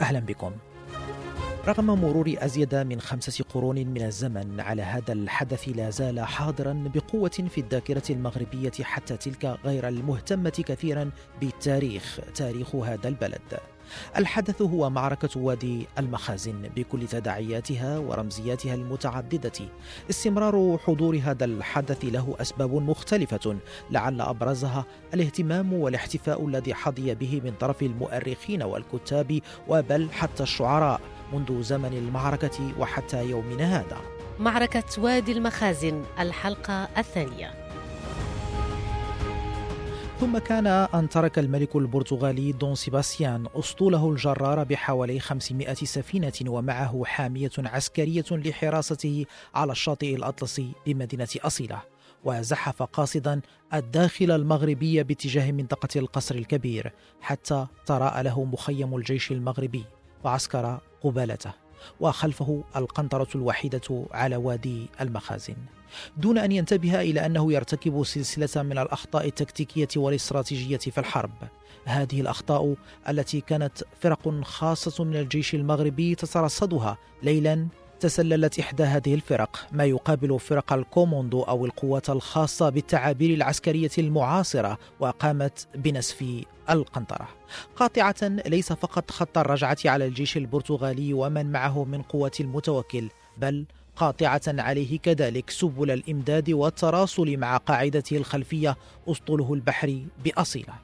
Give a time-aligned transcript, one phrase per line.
[0.00, 0.52] أهلا بكم.
[1.66, 7.28] رغم مرور أزيد من خمسة قرون من الزمن على هذا الحدث لا زال حاضرا بقوة
[7.28, 13.73] في الذاكرة المغربية حتى تلك غير المهتمة كثيرا بالتاريخ تاريخ هذا البلد.
[14.16, 19.52] الحدث هو معركة وادي المخازن بكل تداعياتها ورمزياتها المتعددة.
[20.10, 23.56] استمرار حضور هذا الحدث له أسباب مختلفة
[23.90, 24.84] لعل أبرزها
[25.14, 31.00] الاهتمام والاحتفاء الذي حظي به من طرف المؤرخين والكتاب وبل حتى الشعراء
[31.32, 33.98] منذ زمن المعركة وحتى يومنا هذا.
[34.38, 37.63] معركة وادي المخازن الحلقة الثانية.
[40.24, 47.50] ثم كان أن ترك الملك البرتغالي دون سيباستيان أسطوله الجرار بحوالي 500 سفينة ومعه حامية
[47.58, 51.82] عسكرية لحراسته على الشاطئ الأطلسي بمدينة أصيلة
[52.24, 53.40] وزحف قاصدا
[53.74, 59.84] الداخل المغربي باتجاه منطقة القصر الكبير حتى تراءى له مخيم الجيش المغربي
[60.24, 61.52] وعسكر قبالته
[62.00, 65.56] وخلفه القنطرة الوحيدة على وادي المخازن.
[66.16, 71.32] دون أن ينتبه إلى أنه يرتكب سلسلة من الأخطاء التكتيكية والاستراتيجية في الحرب.
[71.84, 72.74] هذه الأخطاء
[73.08, 77.68] التي كانت فرق خاصة من الجيش المغربي تترصدها ليلا
[78.00, 85.66] تسللت إحدى هذه الفرق ما يقابل فرق الكوموندو أو القوات الخاصة بالتعابير العسكرية المعاصرة وقامت
[85.74, 87.28] بنسف القنطرة.
[87.76, 93.64] قاطعة ليس فقط خط الرجعة على الجيش البرتغالي ومن معه من قوة المتوكل بل
[93.96, 98.76] قاطعة عليه كذلك سبل الإمداد والتراصل مع قاعدته الخلفية
[99.08, 100.74] أسطوله البحري بأصيلة.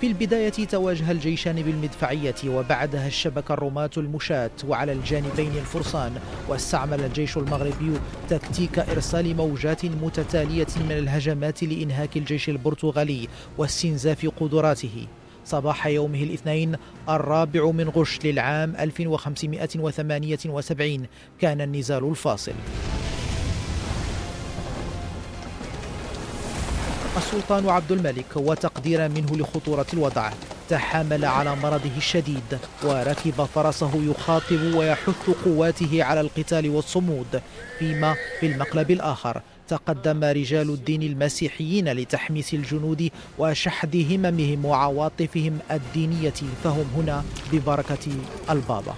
[0.00, 6.12] في البداية تواجه الجيشان بالمدفعية وبعدها الشبكة الرماة المشاة وعلى الجانبين الفرسان
[6.48, 13.28] واستعمل الجيش المغربي تكتيك إرسال موجات متتالية من الهجمات لإنهاك الجيش البرتغالي
[13.58, 15.06] واستنزاف قدراته.
[15.46, 16.76] صباح يومه الاثنين
[17.08, 21.06] الرابع من غش للعام 1578
[21.40, 22.52] كان النزال الفاصل.
[27.16, 30.30] السلطان عبد الملك وتقديرا منه لخطورة الوضع.
[30.68, 37.42] تحامل على مرضه الشديد وركب فرسه يخاطب ويحث قواته على القتال والصمود.
[37.78, 46.86] فيما في المقلب الآخر تقدم رجال الدين المسيحيين لتحميس الجنود وشحذ هممهم وعواطفهم الدينية فهم
[46.96, 48.12] هنا ببركة
[48.50, 48.94] البابا.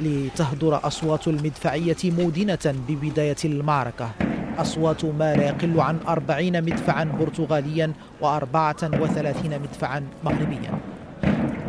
[0.00, 4.10] لتهدر أصوات المدفعية مودنة ببداية المعركة.
[4.58, 10.91] أصوات ما لا يقل عن أربعين مدفعا برتغاليا وأربعة وثلاثين مدفعا مغربيا.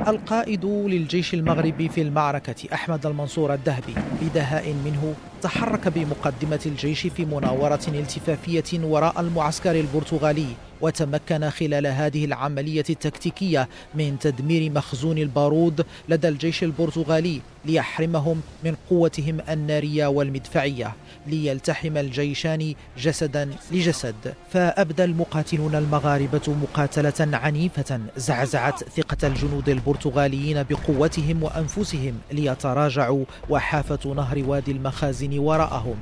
[0.08, 7.80] القائد للجيش المغربي في المعركة أحمد المنصور الدهبي بدهاء منه تحرك بمقدمة الجيش في مناورة
[7.88, 10.48] التفافية وراء المعسكر البرتغالي.
[10.84, 19.38] وتمكن خلال هذه العملية التكتيكية من تدمير مخزون البارود لدى الجيش البرتغالي ليحرمهم من قوتهم
[19.50, 20.96] النارية والمدفعية
[21.28, 24.34] ليلتحم الجيشان جسدا لجسد.
[24.52, 34.72] فأبدى المقاتلون المغاربة مقاتلة عنيفة زعزعت ثقة الجنود البرتغاليين بقوتهم وأنفسهم ليتراجعوا وحافة نهر وادي
[34.72, 35.96] المخازن وراءهم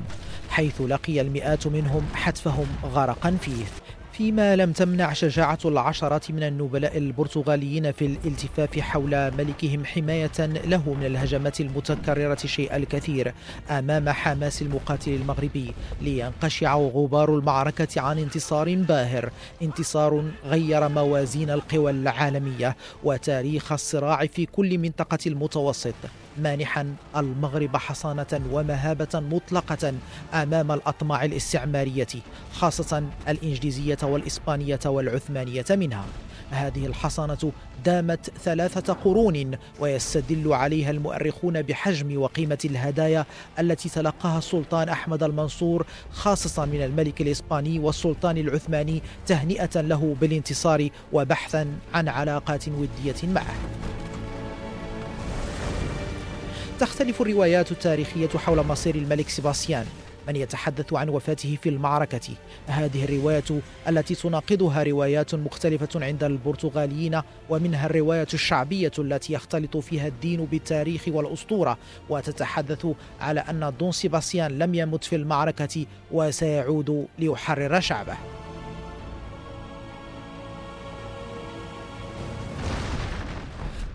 [0.49, 3.65] حيث لقي المئات منهم حتفهم غرقا فيه.
[4.21, 11.05] فيما لم تمنع شجاعة العشرات من النبلاء البرتغاليين في الالتفاف حول ملكهم حماية له من
[11.05, 13.33] الهجمات المتكررة شيء الكثير
[13.69, 22.75] أمام حماس المقاتل المغربي لينقشع غبار المعركة عن انتصار باهر انتصار غير موازين القوى العالمية
[23.03, 25.95] وتاريخ الصراع في كل منطقة المتوسط.
[26.37, 29.93] مانحا المغرب حصانة ومهابة مطلقة
[30.33, 32.07] أمام الأطماع الاستعمارية
[32.53, 36.05] خاصة الإنجليزية والإسبانية والعثمانية منها.
[36.51, 37.51] هذه الحصانة
[37.85, 43.25] دامت ثلاثة قرون ويستدل عليها المؤرخون بحجم وقيمة الهدايا
[43.59, 51.67] التي تلقاها السلطان أحمد المنصور خاصة من الملك الإسباني والسلطان العثماني تهنئة له بالانتصار وبحثا
[51.93, 53.55] عن علاقات ودية معه.
[56.81, 59.85] تختلف الروايات التاريخية حول مصير الملك سيباستيان.
[60.27, 62.29] من يتحدث عن وفاته في المعركة؟
[62.67, 63.43] هذه الرواية
[63.87, 71.77] التي تناقضها روايات مختلفة عند البرتغاليين ومنها الرواية الشعبية التي يختلط فيها الدين بالتاريخ والأسطورة.
[72.09, 72.87] وتتحدث
[73.19, 78.17] على أن دون سيباستيان لم يمت في المعركة وسيعود ليحرر شعبه.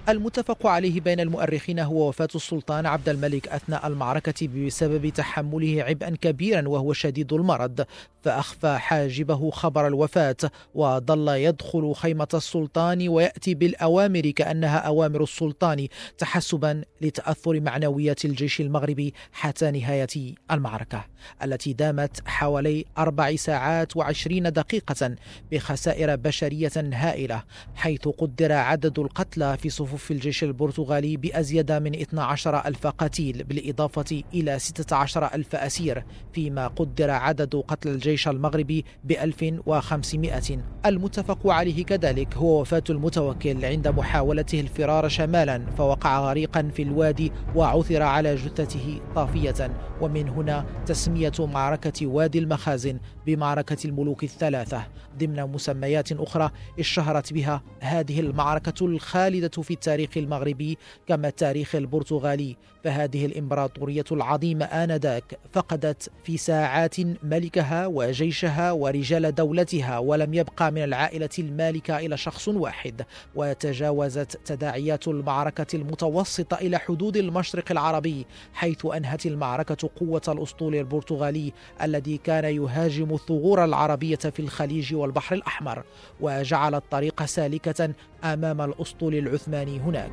[0.08, 6.69] المتفق عليه بين المؤرخين هو وفاة السلطان عبد الملك أثناء المعركة بسبب تحمله عبئا كبيرا
[6.69, 7.85] وهو شديد المرض
[8.23, 10.37] فأخفى حاجبه خبر الوفاة
[10.75, 15.88] وظل يدخل خيمة السلطان ويأتي بالأوامر كأنها أوامر السلطان
[16.19, 21.05] تحسبا لتأثر معنويات الجيش المغربي حتى نهاية المعركة
[21.43, 25.17] التي دامت حوالي أربع ساعات وعشرين دقيقة
[25.53, 27.43] بخسائر بشرية هائلة
[27.75, 34.58] حيث قدر عدد القتلى في صفوف الجيش البرتغالي بأزيد من 12 ألف قتيل بالإضافة إلى
[34.58, 40.43] 16 ألف أسير فيما قدر عدد قتل الجيش المغربي ب 1500
[40.87, 48.02] المتفق عليه كذلك هو وفاة المتوكل عند محاولته الفرار شمالا فوقع غريقا في الوادي وعثر
[48.02, 49.70] على جثته طافية.
[50.00, 54.82] ومن هنا تسمية معركة وادي المخازن بمعركة الملوك الثلاثة.
[55.19, 60.78] ضمن مسميات أخرى اشتهرت بها هذه المعركة الخالدة في التاريخ المغربي
[61.08, 70.34] كما التاريخ البرتغالي فهذه الإمبراطورية العظيمة آنذاك فقدت في ساعات ملكها وجيشها ورجال دولتها ولم
[70.34, 73.02] يبقى من العائلة المالكة إلى شخص واحد
[73.34, 81.52] وتجاوزت تداعيات المعركة المتوسطة إلى حدود المشرق العربي حيث أنهت المعركة قوة الأسطول البرتغالي
[81.82, 85.84] الذي كان يهاجم الثغور العربية في الخليج والبحر الأحمر
[86.20, 87.90] وجعل الطريق سالكة
[88.34, 90.12] أمام الأسطول العثماني هناك.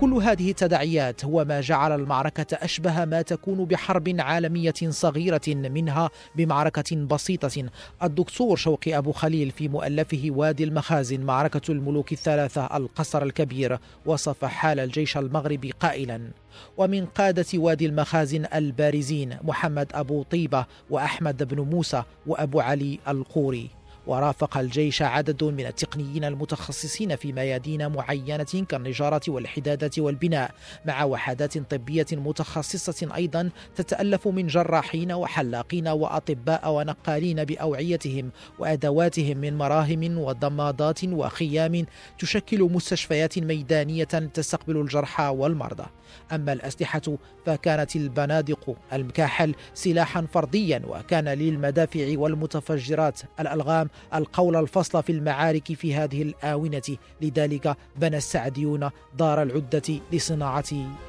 [0.00, 6.96] كل هذه التداعيات هو ما جعل المعركة أشبه ما تكون بحرب عالمية صغيرة منها بمعركة
[6.96, 7.68] بسيطة.
[8.02, 14.80] الدكتور شوقي أبو خليل في مؤلفه وادي المخازن معركة الملوك الثلاثة القصر الكبير وصف حال
[14.80, 16.30] الجيش المغربي قائلا.
[16.76, 23.81] ومن قادة وادي المخازن البارزين محمد أبو طيبة وأحمد بن موسى وأبو علي القوري.
[24.06, 30.54] ورافق الجيش عدد من التقنيين المتخصصين في ميادين معينة كالنجارة والحدادة والبناء
[30.86, 40.18] مع وحدات طبية متخصصة أيضا تتألف من جراحين وحلاقين وأطباء ونقالين بأوعيتهم وأدواتهم من مراهم
[40.18, 41.86] وضمادات وخيام
[42.18, 45.86] تشكل مستشفيات ميدانية تستقبل الجرحى والمرضى.
[46.32, 47.02] أما الأسلحة
[47.46, 56.22] فكانت البنادق المكاحل سلاحا فرديا وكان للمدافع والمتفجرات الألغام القول الفصل في المعارك في هذه
[56.22, 56.96] الآونة.
[57.20, 60.64] لذلك بنى السعديون دار العدة لصناعة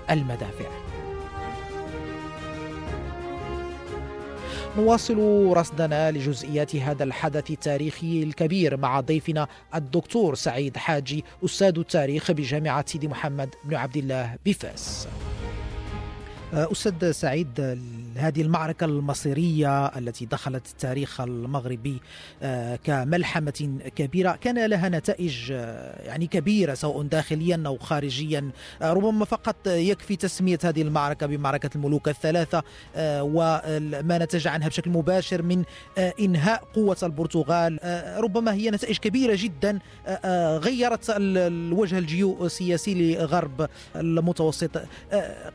[0.09, 0.69] المدافع.
[4.77, 12.85] نواصل رصدنا لجزئيات هذا الحدث التاريخي الكبير مع ضيفنا الدكتور سعيد حاجي أستاذ التاريخ بجامعة
[12.87, 15.07] سيدي محمد بن عبد الله بفاس.
[16.53, 17.79] أستاذ سعيد
[18.15, 22.01] هذه المعركة المصيرية التي دخلت التاريخ المغربي
[22.43, 28.51] آه، كملحمة كبيرة كان لها نتائج آه، يعني كبيرة سواء داخليا أو خارجيا.
[28.81, 32.63] آه، ربما فقط يكفي تسمية هذه المعركة بمعركة الملوك الثلاثة
[32.97, 35.63] وما نتج عنها بشكل مباشر من
[35.97, 37.79] إنهاء قوة البرتغال.
[38.17, 39.79] ربما هي نتائج كبيرة جدا
[40.57, 44.77] غيرت الوجه الجيوسياسي لغرب المتوسط.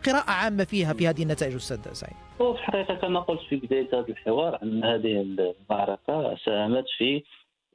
[0.06, 2.16] قراءة عامة فيها في هذه النتائج أستاذ سعيد.
[2.40, 7.22] هو في الحقيقة كما قلت في بداية هذا الحوار ان هذه المعركة ساهمت في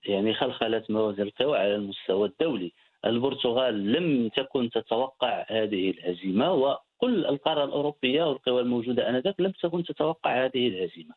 [0.05, 2.72] يعني خلخلة موازين القوى على المستوى الدولي.
[3.05, 10.46] البرتغال لم تكن تتوقع هذه الهزيمة وكل القارة الأوروبية والقوى الموجودة آنذاك لم تكن تتوقع
[10.46, 11.13] هذه الهزيمة.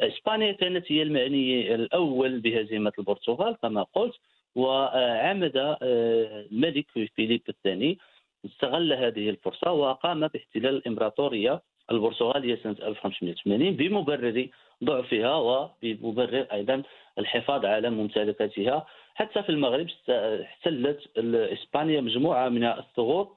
[0.00, 4.14] إسبانيا كانت هي المعني الأول بهزيمة البرتغال كما قلت
[4.54, 5.78] وعمد آه،
[6.52, 6.86] الملك
[7.16, 7.98] فيليب الثاني
[8.44, 14.48] استغل هذه الفرصة وقام باحتلال الامبراطوريه البرتغالية سنة 1580 بمبرر
[14.84, 16.82] ضعفها وبمبرر أيضا
[17.18, 18.86] الحفاظ على ممتلكاتها.
[19.14, 23.28] حتى في المغرب احتلت إسبانيا مجموعة من الثغور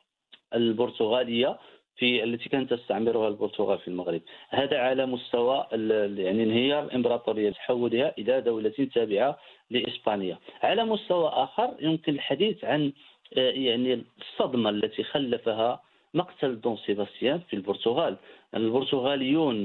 [0.56, 1.58] البرتغالية
[1.96, 4.22] في التي كانت تستعمرها البرتغال في المغرب.
[4.50, 9.38] هذا على مستوى يعني انهيار الامبراطوريه تحولها إلى دولة تابعة
[9.70, 10.38] لإسبانيا.
[10.64, 12.94] على مستوى آخر يمكن الحديث عن
[13.36, 15.82] يعني الصدمة التي خلفها
[16.14, 18.16] مقتل دون سيباستيان في البرتغال.
[18.56, 19.56] البرتغاليون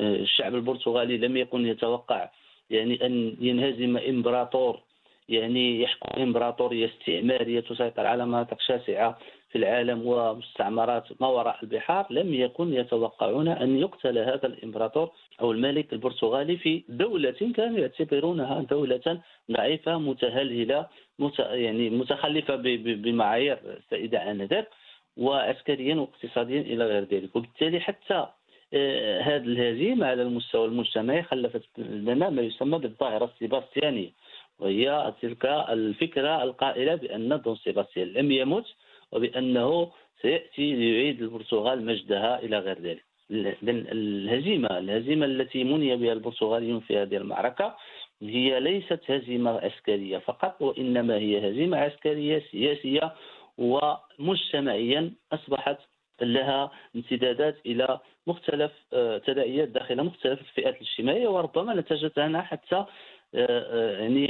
[0.00, 2.30] الشعب البرتغالي لم يكن يتوقع
[2.70, 4.80] يعني أن ينهزم إمبراطور
[5.28, 9.18] يعني يحكم إمبراطورية استعمارية تسيطر على مناطق شاسعة.
[9.52, 15.92] في العالم ومستعمرات ما وراء البحار لم يكن يتوقعون أن يقتل هذا الإمبراطور أو الملك
[15.92, 20.86] البرتغالي في دولة كانوا يعتبرونها دولة ضعيفة متهلهلة
[21.18, 24.68] مت يعني متخلفة بمعايير السائدة آنذاك
[25.16, 27.36] وعسكريا واقتصاديا إلى غير ذلك.
[27.36, 28.26] وبالتالي حتى
[28.74, 34.10] آه، هذه الهزيمة على المستوى المجتمعي خلفت لنا ما يسمى بالظاهرة السيباستيانية
[34.58, 38.64] وهي تلك الفكرة القائلة بأن دون سيباستيان لم يمت
[39.12, 39.90] وبأنه
[40.22, 43.04] سيأتي ليعيد البرتغال مجدها إلى غير ذلك.
[43.32, 47.76] الهزيمة الهزيمة التي مني بها البرتغاليون في هذه المعركة
[48.22, 53.14] هي ليست هزيمة عسكرية فقط وإنما هي هزيمة عسكرية سياسية
[53.58, 55.78] ومجتمعيا أصبحت
[56.20, 62.84] لها امتدادات إلى مختلف آه، تداعيات داخل مختلف الفئات الاجتماعية وربما نتجت عنها حتى
[63.32, 64.26] يعني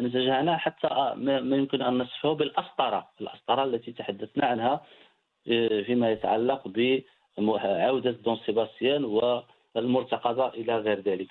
[0.00, 4.80] نتجاهلها حتى ما يمكن أن نصفه بالأسطرة، الأسطرة التي تحدثنا عنها
[5.86, 6.68] فيما يتعلق
[7.38, 9.04] بعودة دون سيباستيان
[9.74, 11.28] والمرتقبة إلى غير ذلك.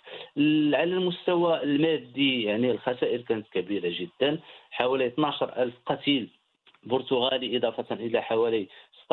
[0.78, 4.40] على المستوى المادي يعني الخسائر كانت كبيرة جدا
[4.72, 6.30] حوالي 12 ألف قتيل
[6.84, 8.68] برتغالي إضافة إلى حوالي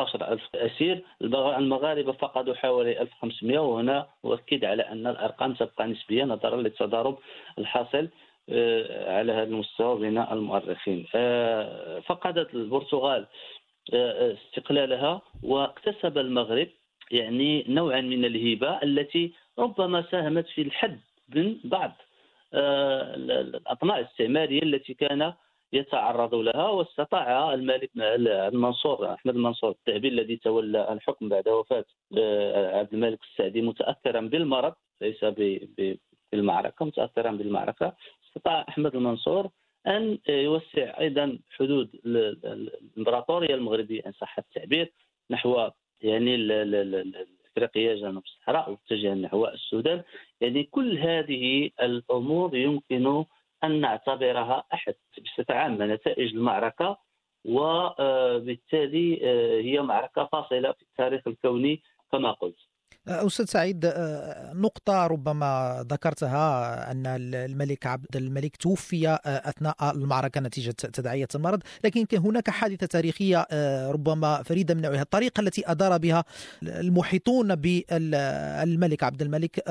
[0.05, 6.61] 16 ألف أسير المغاربة فقدوا حوالي 1500 وهنا أؤكد على أن الأرقام تبقى نسبية نظرا
[6.61, 7.17] للتضارب
[7.59, 8.09] الحاصل
[8.49, 11.07] آه، على هذا المستوى بين المؤرخين.
[11.15, 13.25] آه، فقدت البرتغال
[13.93, 16.67] آه، استقلالها واكتسب المغرب
[17.11, 20.99] يعني نوعا من الهبة التي ربما ساهمت في الحد
[21.35, 21.91] من بعض
[22.53, 25.33] الأطماع الاستعمارية التي كان
[25.73, 31.85] يتعرض لها واستطاع الملك المنصور أحمد المنصور التعبي الذي تولى الحكم بعد وفاة
[32.17, 35.25] آه، عبد الملك السعدي متاثرا بالمرض ليس
[36.33, 37.95] بالمعركة متاثرا بالمعركة.
[38.27, 39.49] استطاع أحمد المنصور
[39.87, 44.93] أن يوسع أيضا حدود الإمبراطورية المغربية ان صح التعبير
[45.31, 45.69] نحو
[46.01, 46.35] يعني
[47.51, 50.03] إفريقيا جنوب الصحراء واتجه نحو السودان.
[50.41, 53.25] يعني كل هذه الأمور يمكن
[53.63, 56.97] أن نعتبرها أحد بصفة عامة نتائج المعركة
[57.45, 62.70] وبالتالي آه، هي معركة فاصلة في التاريخ الكوني كما قلت.
[63.07, 70.71] أستاذ سعيد آه، نقطة ربما ذكرتها أن الملك عبد الملك توفي آه، أثناء المعركة نتيجة
[70.71, 75.01] تداعية المرض لكن هناك حادثة تاريخية آه، ربما فريدة من نوعها.
[75.01, 76.23] الطريقة التي أدار بها
[76.63, 79.63] المحيطون بالملك عبد الملك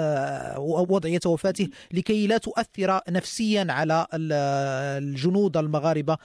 [0.58, 6.16] وضعية وفاته لكي لا تؤثر نفسيا على الجنود المغاربة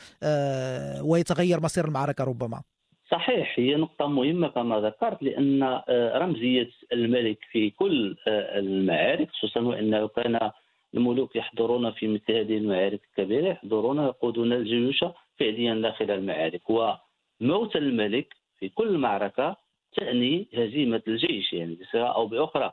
[1.02, 2.75] ويتغير مصير المعركة ربما.
[3.12, 9.60] صحيح هي نقطة مهمة كما ذكرت لأن آه، رمزية الملك في كل آه، المعارك خصوصا
[9.60, 10.52] وأنه كان
[10.94, 15.06] الملوك يحضرون في مثل هذه المعارك الكبيرة يحضرون يقودون الجيوش
[15.40, 16.62] فعليا داخل المعارك.
[16.70, 19.56] وموت الملك في كل معركة
[19.98, 22.72] تعني هزيمة الجيش يعني بصيغة أو بأخرى.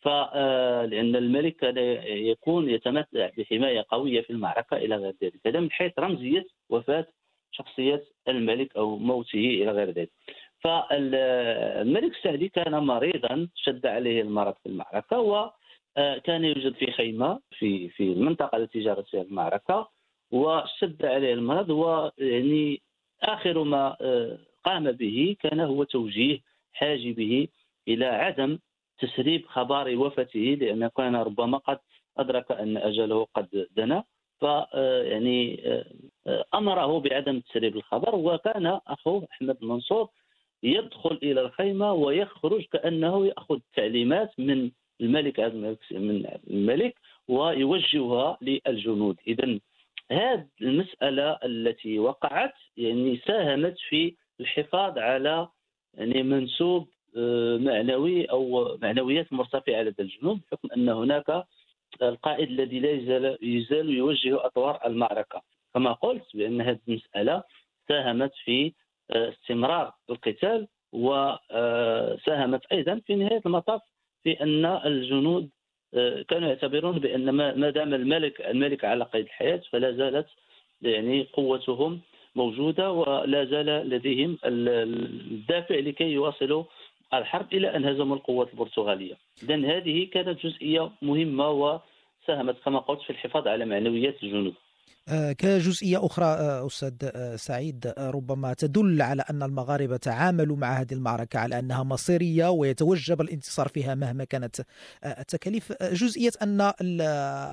[0.00, 5.46] فلأن آه، الملك كان يكون يتمتع بحماية قوية في المعركة إلى غير ذلك.
[5.46, 7.06] هذا من حيث رمزية وفاة
[7.60, 10.10] شخصية الملك أو موته إلى غير ذلك.
[10.60, 18.02] فالملك السعدي كان مريضا شد عليه المرض في المعركة وكان يوجد في خيمة في في
[18.12, 19.88] المنطقة التي جرت فيها المعركة
[20.30, 22.82] وشد عليه المرض ويعني
[23.22, 26.40] آخر ما آه، قام به كان هو توجيه
[26.72, 27.48] حاجبه
[27.88, 28.58] إلى عدم
[28.98, 31.78] تسريب خبر وفاته لأنه كان ربما قد
[32.18, 34.04] أدرك أن أجله قد دنا.
[34.40, 35.60] ف آه، يعني
[36.26, 40.08] آه، أمره بعدم تسريب الخبر وكان اخوه أحمد منصور
[40.62, 44.70] يدخل إلى الخيمة ويخرج كأنه يأخذ تعليمات من
[45.00, 45.40] الملك
[45.90, 46.94] من الملك
[47.28, 49.16] ويوجهها للجنود.
[49.26, 49.58] اذا
[50.10, 55.48] هذه المسألة التي وقعت يعني ساهمت في الحفاظ على
[55.94, 61.44] يعني منسوب آه، معنوي أو معنويات مرتفعة لدى الجنود بحكم أن هناك
[62.02, 65.42] القائد الذي لا يزال, يزال يوجه اطوار المعركة.
[65.74, 67.42] كما قلت بأن هذه المسألة
[67.88, 68.72] ساهمت في
[69.10, 73.80] آه، استمرار القتال وساهمت أيضا في نهاية المطاف
[74.22, 75.48] في أن الجنود
[75.94, 80.26] آه، كانوا يعتبرون بأن ما دام الملك الملك على قيد الحياة فلا زالت
[80.82, 82.00] يعني قوتهم
[82.34, 86.64] موجودة ولا زال لديهم الدافع لكي يواصلوا
[87.14, 89.14] الحرب إلى أن هزموا القوات البرتغالية.
[89.42, 91.80] اذا هذه كانت جزئية مهمة
[92.30, 94.54] وساهمت كما قلت في الحفاظ على معنويات الجنود
[95.38, 101.38] كجزئية أخرى آه، أستاذ آه، سعيد ربما تدل على أن المغاربة تعاملوا مع هذه المعركة
[101.38, 104.60] على أنها مصيرية ويتوجب الانتصار فيها مهما كانت
[105.04, 105.72] التكاليف.
[105.82, 106.60] جزئية أن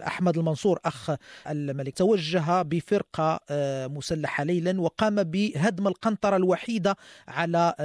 [0.07, 1.11] أحمد المنصور أخ
[1.49, 3.39] الملك توجه بفرقة
[3.87, 6.95] مسلحة ليلا وقام بهدم القنطرة الوحيدة
[7.27, 7.75] على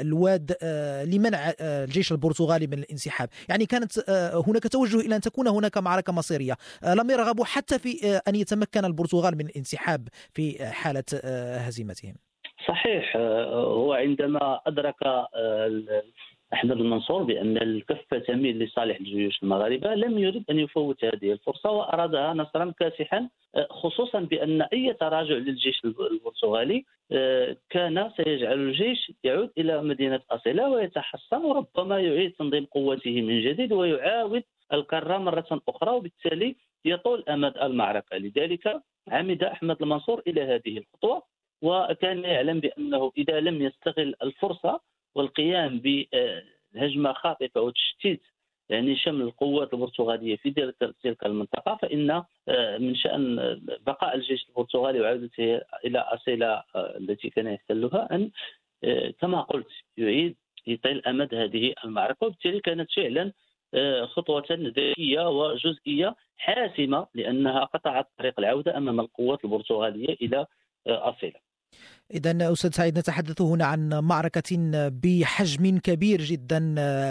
[0.00, 0.56] الواد
[1.14, 3.28] لمنع الجيش البرتغالي من الانسحاب.
[3.48, 4.10] يعني كانت
[4.46, 9.36] هناك توجه إلى أن تكون هناك معركة مصيرية لم يرغبوا حتى في أن يتمكن البرتغال
[9.36, 12.14] من الانسحاب في حالة آه، هزيمتهم.
[12.68, 16.02] صحيح آه، هو عندما أدرك آه،
[16.52, 22.34] احمد المنصور بأن الكفه تميل لصالح الجيوش المغاربة لم يرد أن يفوت هذه الفرصة وأرادها
[22.34, 23.28] نصرا كاسحا
[23.70, 26.84] خصوصا بأن أي تراجع للجيش البرتغالي
[27.70, 34.42] كان سيجعل الجيش يعود إلى مدينة أصيلة ويتحصن وربما يعيد تنظيم قوته من جديد ويعاود
[34.72, 38.16] الكره مرة أخرى وبالتالي يطول أمد المعركة.
[38.16, 41.22] لذلك عمد أحمد المنصور إلى هذه الخطوة
[41.62, 44.80] وكان يعلم بأنه إذا لم يستغل الفرصة
[45.14, 48.22] والقيام بهجمة خاطفة وتشتيت
[48.70, 50.50] يعني شمل القوات البرتغالية في
[51.02, 52.10] تلك المنطقة فإن
[52.48, 53.36] آه، من شأن
[53.86, 58.30] بقاء الجيش البرتغالي وعودته إلى أصيلة آه، التي كان يحتلها أن
[58.84, 60.36] آه، كما قلت يعيد
[60.66, 62.26] يطيل أمد هذه المعركة.
[62.26, 63.32] وبالتالي كانت فعلا
[64.14, 70.46] خطوة ذكيه وجزئية حاسمة لأنها قطعت طريق العودة أمام القوات البرتغالية إلى
[70.86, 71.50] اصيله.
[72.14, 74.56] إذا أستاذ سعيد نتحدث هنا عن معركة
[75.04, 76.58] بحجم كبير جدا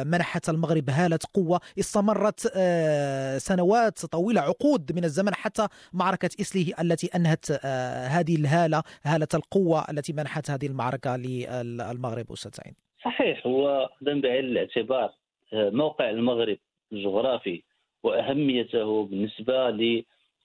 [0.07, 7.07] منحت المغرب هالة قوة استمرت آه، سنوات طويلة عقود من الزمن حتى معركة إسليه التي
[7.15, 12.75] أنهت آه، هذه الهالة هالة القوة التي منحت هذه المعركة للمغرب أستاذ سعيد
[13.05, 16.57] صحيح هو بعين الاعتبار آه، موقع المغرب
[16.91, 17.61] الجغرافي
[18.03, 19.69] وأهميته بالنسبة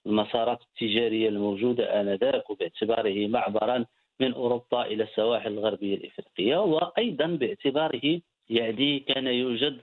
[0.05, 3.85] للمسارات التجارية الموجودة آنذاك وباعتباره معبرا
[4.19, 9.77] من أوروبا إلى السواحل الغربية الإفريقية وأيضا باعتباره يعني كان يوجد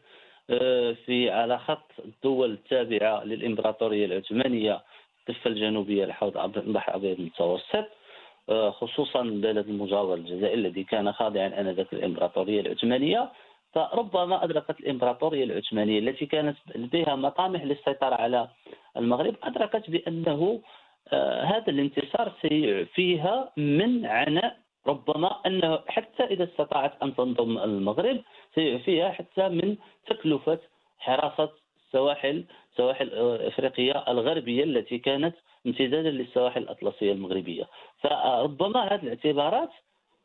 [0.51, 4.83] آه، في على خط الدول التابعة للإمبراطورية العثمانية
[5.29, 7.87] الضفة الجنوبية لحوض البحر الأبيض المتوسط
[8.49, 13.33] آه، خصوصا البلد المجاور الجزائر الذي كان خاضعا آنذاك الامبراطوريه العثمانية.
[13.73, 18.49] فربما أدركت الإمبراطورية العثمانية التي كانت لديها مطامح للسيطرة على
[18.97, 20.61] المغرب أدركت بأنه
[21.13, 28.23] آه، هذا الانتصار سيعفيها من عناء ربما أنه حتى إذا استطاعت أن تنضم المغرب
[28.55, 30.59] سيعفيها حتى من تكلفة
[30.99, 31.51] حراسة
[31.87, 32.45] السواحل
[32.77, 37.69] سواحل آه، إفريقيا الغربية التي كانت امتدادا للسواحل الأطلسية المغربية.
[38.01, 39.71] فربما هذه الاعتبارات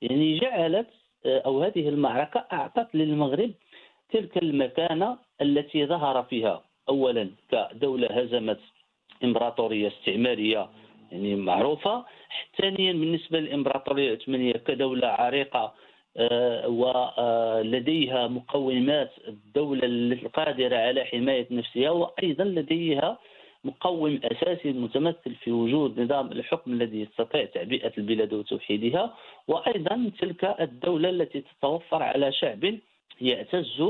[0.01, 0.87] يعني جعلت
[1.25, 3.51] أو هذه المعركة أعطت للمغرب
[4.09, 6.63] تلك المكانة التي ظهر فيها.
[6.89, 8.59] أولا كدولة هزمت
[9.23, 10.69] إمبراطورية استعمارية
[11.11, 12.05] يعني معروفة.
[12.57, 15.73] ثانيا بالنسبة للإمبراطورية العثمانية كدولة عريقة
[16.17, 23.19] آه، ولديها مقومات الدولة القادرة على حماية نفسها وأيضا لديها
[23.67, 29.15] مقوم أساسي متمثل في وجود نظام الحكم الذي يستطيع تعبئة البلاد وتوحيدها
[29.47, 32.63] وأيضا تلك الدولة التي تتوفر على شعب
[33.21, 33.83] يعتز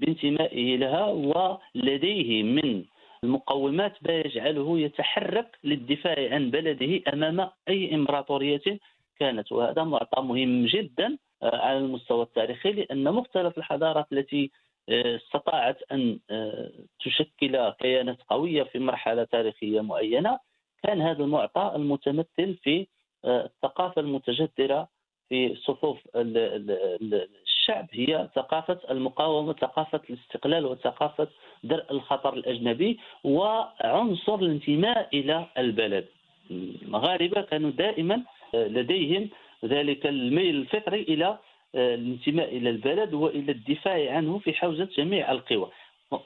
[0.00, 2.84] بانتمائه لها ولديه من
[3.24, 8.78] المقومات ما يجعله يتحرك للدفاع عن بلده أمام أي إمبراطورية
[9.20, 9.52] كانت.
[9.52, 14.50] وهذا معطى مهم جدا آه، على المستوى التاريخي لأن مختلف الحضارات التي
[14.88, 16.70] استطاعت أن آه،
[17.04, 20.38] تشكل كيانات قوية في مرحلة تاريخية معينة.
[20.82, 22.86] كان هذا المعطى المتمثل في
[23.24, 24.88] آه، الثقافة المتجذرة
[25.28, 27.88] في صفوف الشعب.
[27.92, 31.28] هي ثقافة المقاومة ثقافة الاستقلال وثقافة
[31.64, 36.06] درء الخطر الأجنبي وعنصر الانتماء إلى البلد.
[36.50, 38.22] المغاربة كانوا دائما
[38.54, 39.30] آه، لديهم
[39.64, 41.38] ذلك الميل الفطري إلى
[41.74, 45.70] الانتماء إلى البلد وإلى الدفاع عنه في حوزة جميع القوى.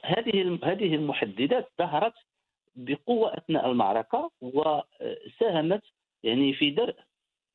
[0.03, 2.13] هذه هذه المحددات ظهرت
[2.75, 5.81] بقوة أثناء المعركة وساهمت
[6.23, 6.95] يعني في درء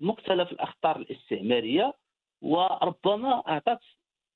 [0.00, 1.94] مختلف الأخطار الاستعمارية
[2.42, 3.80] وربما أعطت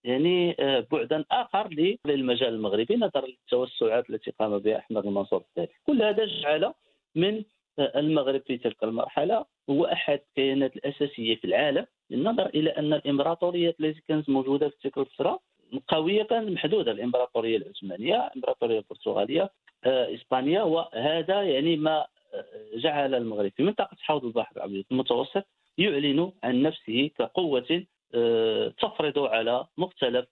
[0.05, 0.57] يعني
[0.92, 1.68] بعدا آخر
[2.05, 6.73] للمجال المغربي نظرا للتوسعات التي قام بها أحمد المنصور الثالث كل هذا جعل
[7.14, 7.44] من
[7.79, 14.03] المغرب في تلك المرحلة هو أحد الكيانات الأساسية في العالم بالنظر إلى أن الامبراطوريات التي
[14.09, 15.40] كانت موجودة في تلك الفترة
[15.88, 16.92] قوية كانت محدودة.
[16.92, 19.51] الإمبراطورية العثمانية الإمبراطورية البرتغالية
[19.85, 22.44] آه، إسبانيا وهذا يعني ما آه،
[22.75, 25.44] جعل المغرب في منطقة حوض البحر الابيض المتوسط
[25.79, 30.27] يعلن عن نفسه كقوة آه، تفرض على مختلف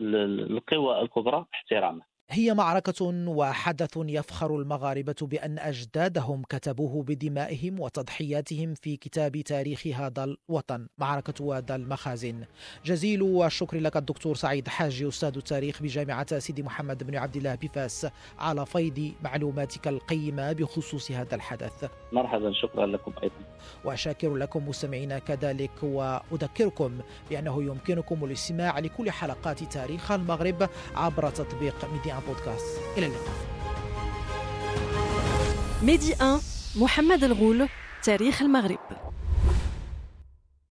[0.00, 9.40] القوى الكبرى احترامه هي معركة وحدث يفخر المغاربة بأن أجدادهم كتبوه بدمائهم وتضحياتهم في كتاب
[9.40, 12.44] تاريخ هذا الوطن معركة واد المخازن.
[12.84, 18.06] جزيل الشكر لك الدكتور سعيد حاجي أستاذ التاريخ بجامعة سيدي محمد بن عبد الله بفاس
[18.38, 21.84] على فيض معلوماتك القيمة بخصوص هذا الحدث.
[22.12, 23.34] مرحبا شكرا لكم أيضا.
[23.84, 26.98] وشاكر لكم مستمعينا كذلك وأذكركم
[27.30, 33.34] بأنه يمكنكم الاستماع لكل حلقات تاريخ المغرب عبر تطبيق ميديا بودكاست إلى اللقاء.
[35.82, 36.40] ميدي 1
[36.76, 37.68] محمد الغول
[38.02, 38.78] تاريخ المغرب.